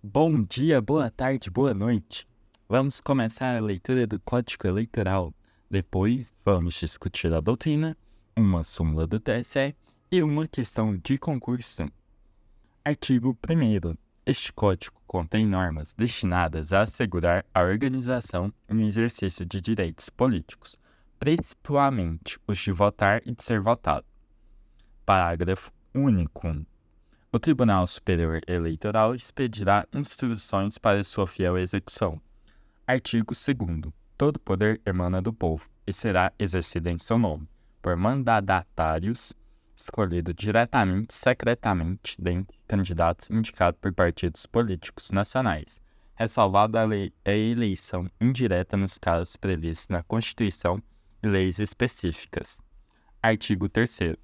[0.00, 2.24] Bom dia, boa tarde, boa noite.
[2.68, 5.34] Vamos começar a leitura do Código Eleitoral.
[5.68, 7.96] Depois, vamos discutir a doutrina,
[8.36, 9.74] uma súmula do TSE
[10.08, 11.90] e uma questão de concurso.
[12.84, 13.96] Artigo 1.
[14.24, 20.76] Este código contém normas destinadas a assegurar a organização e o exercício de direitos políticos,
[21.18, 24.06] principalmente os de votar e de ser votado.
[25.04, 26.64] Parágrafo único.
[27.30, 32.18] O Tribunal Superior Eleitoral expedirá instruções para sua fiel execução.
[32.86, 33.92] Artigo 2.
[34.16, 37.46] Todo poder emana do povo e será exercido em seu nome,
[37.82, 39.34] por mandadatários
[39.76, 45.78] escolhidos diretamente secretamente dentre candidatos indicados por partidos políticos nacionais,
[46.14, 46.86] ressalvada a,
[47.30, 50.82] a eleição indireta nos casos previstos na Constituição
[51.22, 52.62] e leis específicas.
[53.22, 54.16] Artigo 3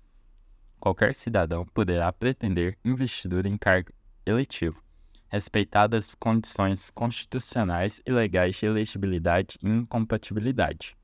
[0.85, 3.91] qualquer cidadão poderá pretender investidura em cargo
[4.27, 4.85] eletivo,
[5.29, 10.95] respeitadas as condições constitucionais e legais de elegibilidade e incompatibilidade.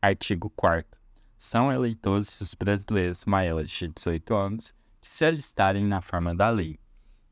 [0.00, 0.88] Artigo 4
[1.40, 6.78] São eleitores os brasileiros maiores de 18 anos que se alistarem na forma da lei.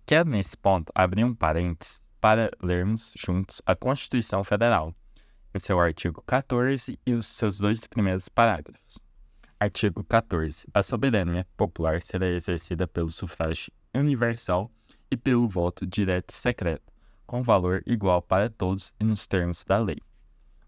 [0.04, 4.92] Quero nesse ponto abrir um parênteses para lermos juntos a Constituição Federal,
[5.54, 9.03] em seu artigo 14 e os seus dois primeiros parágrafos.
[9.64, 10.66] Artigo 14.
[10.74, 14.70] A soberania popular será exercida pelo sufrágio universal
[15.10, 16.92] e pelo voto direto e secreto,
[17.26, 19.96] com valor igual para todos e nos termos da lei.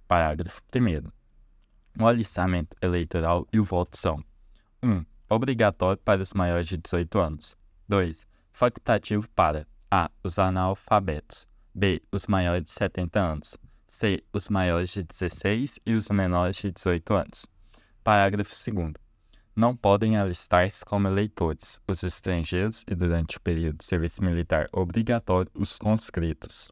[0.08, 1.12] Parágrafo 1.
[2.02, 4.24] O alistamento eleitoral e o voto são
[4.82, 5.04] 1.
[5.28, 7.54] Obrigatório para os maiores de 18 anos.
[7.86, 8.26] 2.
[8.50, 10.10] Facultativo para A.
[10.22, 11.46] Os analfabetos.
[11.74, 12.00] B.
[12.10, 13.58] Os maiores de 70 anos.
[13.86, 14.24] C.
[14.32, 17.55] Os maiores de 16 e os menores de 18 anos.
[18.06, 18.92] Parágrafo 2.
[19.56, 25.50] Não podem alistar-se como eleitores os estrangeiros e, durante o período de serviço militar obrigatório,
[25.52, 26.70] os conscritos.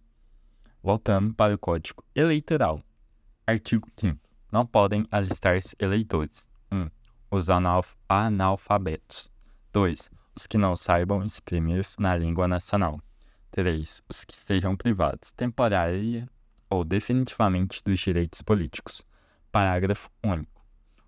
[0.80, 2.80] Voltando para o Código Eleitoral.
[3.44, 4.16] Artigo 5.
[4.52, 6.88] Não podem alistar-se eleitores: 1.
[7.32, 9.28] Os analf analfabetos.
[9.72, 10.08] 2.
[10.36, 13.00] Os que não saibam exprimir-se na língua nacional.
[13.50, 14.02] 3.
[14.08, 16.28] Os que estejam privados, temporária
[16.70, 19.04] ou definitivamente, dos direitos políticos.
[19.50, 20.63] Parágrafo único.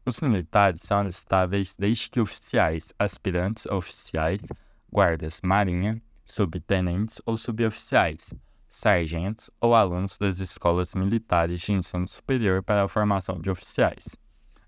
[0.08, 4.40] Os militares são alistáveis desde que oficiais, aspirantes a oficiais,
[4.88, 8.32] guardas, marinha, subtenentes ou suboficiais,
[8.68, 14.16] sargentos ou alunos das escolas militares de ensino superior para a formação de oficiais.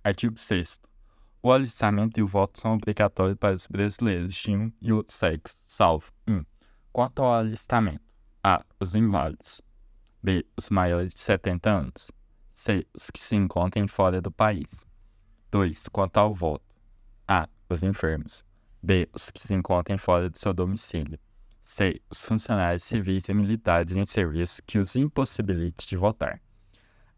[0.02, 0.80] Artigo 6
[1.40, 5.56] O alistamento e o voto são obrigatórios para os brasileiros de um e outro sexo,
[5.62, 6.44] salvo 1.
[6.92, 8.02] Quanto ao alistamento:
[8.42, 8.64] A.
[8.80, 9.62] Os inválidos.
[10.20, 10.44] B.
[10.56, 12.10] Os maiores de 70 anos.
[12.50, 12.84] C.
[12.92, 14.87] Os que se encontrem fora do país.
[15.50, 15.88] 2.
[15.88, 16.76] Quanto ao voto:
[17.26, 17.48] A.
[17.68, 18.44] Os enfermos.
[18.82, 19.08] B.
[19.12, 21.18] Os que se encontrem fora do seu domicílio.
[21.62, 22.00] C.
[22.10, 26.40] Os funcionários civis e militares em serviço que os impossibilite de votar.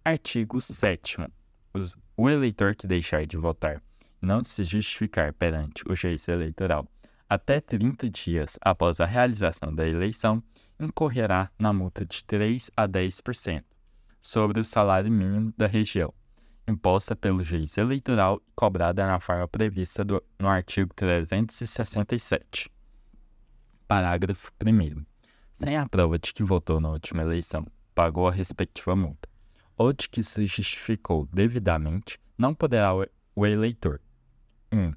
[0.04, 1.18] Artigo 7.
[2.16, 3.82] O eleitor que deixar de votar
[4.20, 6.86] não se justificar perante o juiz eleitoral
[7.28, 10.42] até 30 dias após a realização da eleição
[10.80, 13.62] incorrerá na multa de 3 a 10%
[14.20, 16.12] sobre o salário mínimo da região
[16.66, 22.70] imposta pelo juiz eleitoral e cobrada na forma prevista do, no artigo 367.
[23.86, 25.04] Parágrafo 1.
[25.54, 29.28] Sem a prova de que votou na última eleição, pagou a respectiva multa,
[29.76, 34.00] ou de que se justificou devidamente, não poderá o, eleitor
[34.72, 34.92] 1.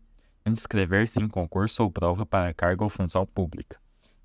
[0.45, 3.78] Inscrever-se em concurso ou prova para cargo ou função pública,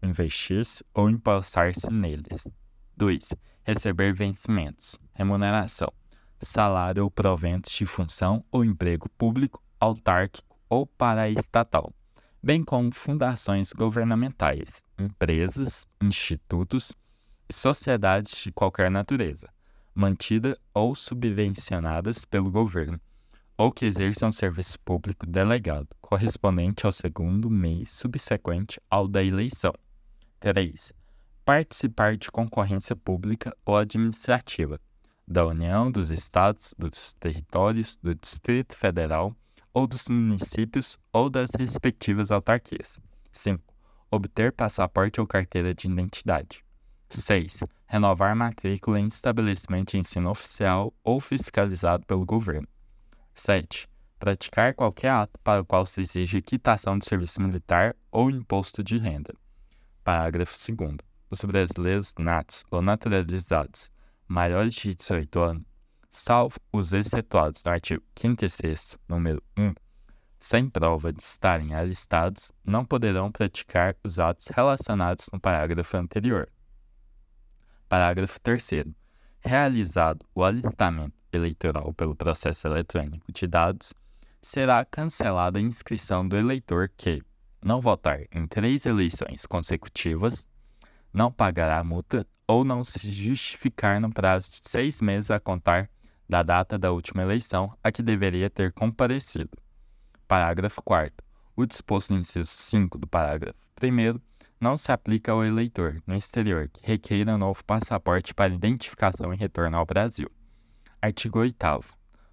[0.03, 2.49] investir-se ou empossar-se neles.
[2.97, 3.34] 2.
[3.65, 5.93] Receber vencimentos, remuneração,
[6.41, 11.93] salário ou proventos de função ou emprego público, autárquico ou paraestatal,
[12.43, 16.93] bem como fundações governamentais, empresas, institutos
[17.49, 19.49] e sociedades de qualquer natureza,
[19.94, 23.00] mantidas ou subvencionadas pelo governo,
[23.56, 29.75] ou que exerçam serviço público delegado, correspondente ao segundo mês subsequente ao da eleição.
[30.38, 30.93] 3.
[31.44, 34.81] Participar de concorrência pública ou administrativa,
[35.28, 39.36] da União, dos Estados, dos territórios, do Distrito Federal
[39.75, 42.98] ou dos municípios ou das respectivas autarquias.
[43.30, 43.62] 5.
[44.10, 46.64] Obter passaporte ou carteira de identidade.
[47.10, 47.60] 6.
[47.86, 52.66] Renovar matrícula em estabelecimento de ensino oficial ou fiscalizado pelo governo.
[53.34, 53.86] 7.
[54.19, 58.96] Praticar qualquer ato para o qual se exige quitação de serviço militar ou imposto de
[58.98, 59.34] renda.
[60.02, 60.96] Parágrafo 2.
[61.31, 63.90] Os brasileiros natos ou naturalizados
[64.28, 65.64] maiores de 18 anos,
[66.10, 69.75] salvo os excetuados no artigo 5 e 6, número 1,
[70.38, 76.48] sem prova de estarem alistados, não poderão praticar os atos relacionados no parágrafo anterior.
[77.88, 78.84] Parágrafo 3.
[79.40, 83.92] Realizado o alistamento eleitoral pelo processo eletrônico de dados,
[84.42, 87.22] será cancelada a inscrição do eleitor que
[87.62, 90.48] não votar em três eleições consecutivas,
[91.12, 95.90] não pagará a multa ou não se justificar no prazo de seis meses a contar
[96.28, 99.50] da data da última eleição a que deveria ter comparecido.
[100.26, 101.26] Parágrafo 4.
[101.56, 104.20] O disposto no inciso 5 do parágrafo 1
[104.60, 109.37] não se aplica ao eleitor no exterior que requeira um novo passaporte para identificação e
[109.37, 110.31] retorno ao Brasil.
[111.00, 111.56] Artigo 8.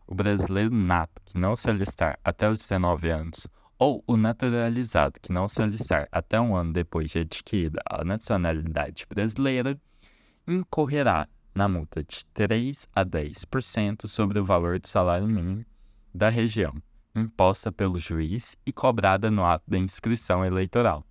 [0.07, 5.31] O brasileiro nato que não se alistar até os 19 anos ou o naturalizado que
[5.31, 9.79] não se alistar até um ano depois de adquirida a nacionalidade brasileira
[10.47, 15.65] incorrerá na multa de 3 a 10% sobre o valor do salário mínimo
[16.13, 16.73] da região,
[17.15, 21.05] imposta pelo juiz e cobrada no ato da inscrição eleitoral,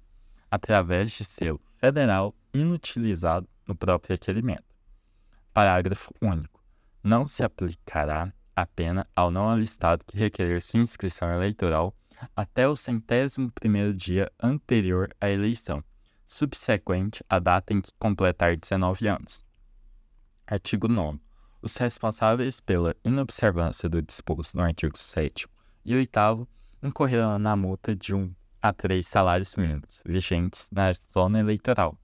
[0.50, 4.64] através de selo federal inutilizado no próprio requerimento.
[5.52, 6.62] Parágrafo único.
[7.02, 11.94] Não se aplicará a pena ao não alistado que requerer sua inscrição eleitoral
[12.34, 15.82] até o centésimo primeiro dia anterior à eleição,
[16.26, 19.44] subsequente à data em que completar 19 anos.
[20.46, 21.18] Artigo 9.
[21.62, 25.46] Os responsáveis pela inobservância do disposto no artigo 7
[25.84, 26.48] e 8
[26.82, 31.98] incorrerão na multa de 1 a 3 salários mínimos vigentes na zona eleitoral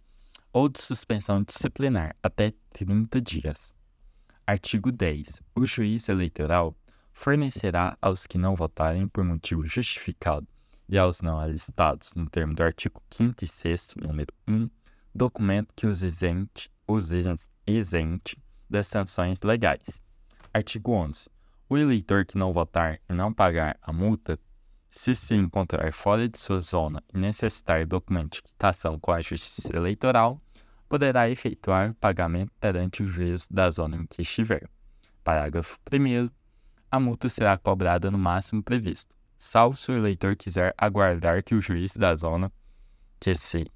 [0.52, 3.74] ou de suspensão disciplinar até 30 dias.
[4.46, 5.42] Artigo 10.
[5.54, 6.74] O juiz eleitoral
[7.12, 10.46] fornecerá aos que não votarem por motivo justificado
[10.88, 14.68] e aos não alistados, no termo do artigo 5 e 6, número 1,
[15.14, 17.10] documento que os isente, os
[17.66, 18.36] isente
[18.68, 20.02] das sanções legais.
[20.52, 21.28] Artigo 11.
[21.68, 24.36] O eleitor que não votar e não pagar a multa,
[24.90, 29.76] se se encontrar fora de sua zona e necessitar documento de quitação com a Justiça
[29.76, 30.42] Eleitoral,
[30.88, 34.68] poderá efetuar pagamento perante o juiz da zona em que estiver.
[35.22, 36.28] Parágrafo 1
[36.90, 41.62] a multa será cobrada no máximo previsto, salvo se o eleitor quiser aguardar que o
[41.62, 42.52] juiz da zona
[43.18, 43.70] que se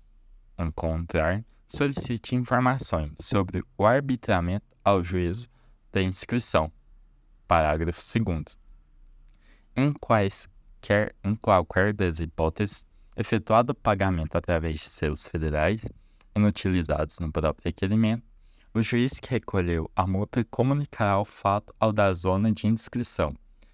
[0.58, 5.49] encontrar solicite informações sobre o arbitramento ao juízo
[5.93, 6.72] da inscrição.
[7.46, 8.56] Parágrafo 2.
[9.76, 12.87] Em, quaisquer, em qualquer das hipóteses,
[13.17, 15.82] efetuado o pagamento através de selos federais
[16.34, 18.25] inutilizados no próprio requerimento,
[18.74, 23.32] o juiz que recolheu a multa comunicará o fato ao da zona de inscrição,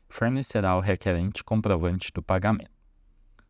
[0.09, 2.71] fornecerá ao requerente comprovante do pagamento.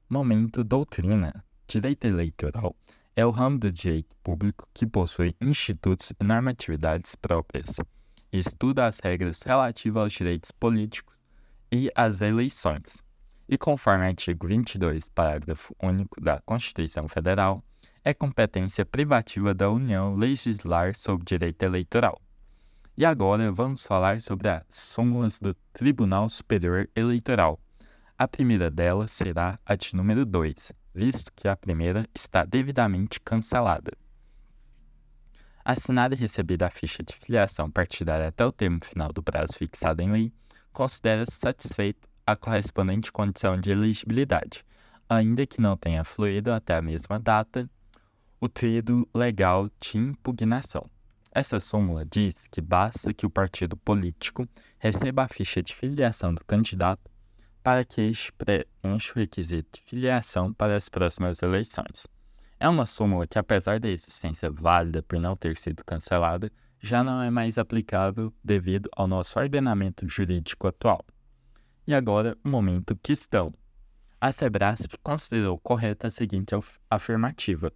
[0.08, 1.44] Momento doutrina.
[1.66, 2.76] Direito eleitoral
[3.16, 7.76] é o ramo do direito público que possui institutos e normatividades próprias
[8.32, 11.16] estuda as regras relativas aos direitos políticos
[11.70, 13.02] e às eleições.
[13.48, 17.64] E conforme o artigo 22, parágrafo único da Constituição Federal,
[18.02, 22.20] é competência privativa da União legislar sobre direito eleitoral.
[22.96, 27.60] E agora vamos falar sobre as súmulas do Tribunal Superior Eleitoral.
[28.16, 33.92] A primeira delas será a de número 2, visto que a primeira está devidamente cancelada.
[35.62, 40.00] Assinada e recebida a ficha de filiação partidária até o termo final do prazo fixado
[40.00, 40.32] em lei,
[40.72, 44.64] considera-se satisfeito a correspondente condição de elegibilidade,
[45.08, 47.68] ainda que não tenha fluído até a mesma data
[48.40, 50.88] o trido legal de impugnação.
[51.30, 54.48] Essa súmula diz que basta que o partido político
[54.78, 57.10] receba a ficha de filiação do candidato
[57.62, 62.06] para que este preencha o requisito de filiação para as próximas eleições.
[62.58, 66.50] É uma súmula que, apesar da existência válida por não ter sido cancelada,
[66.80, 71.04] já não é mais aplicável devido ao nosso ordenamento jurídico atual.
[71.86, 73.52] E agora, o momento questão.
[74.18, 76.54] A Sebrasp considerou correta a seguinte
[76.90, 77.72] afirmativa.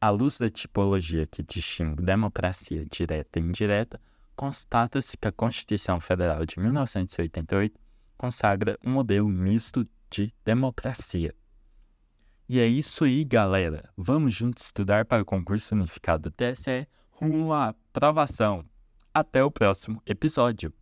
[0.00, 4.00] À luz da tipologia que distingue democracia direta e indireta,
[4.36, 7.76] constata-se que a Constituição Federal de 1988
[8.16, 11.34] consagra um modelo misto de democracia.
[12.48, 13.90] E é isso aí, galera.
[13.96, 18.64] Vamos juntos estudar para o concurso unificado do TSE rumo à aprovação.
[19.12, 20.72] Até o próximo episódio.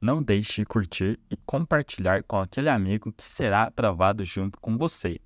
[0.00, 5.20] Não deixe de curtir e compartilhar com aquele amigo que será aprovado junto com você.